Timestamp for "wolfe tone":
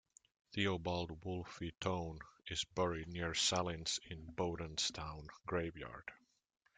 1.23-2.17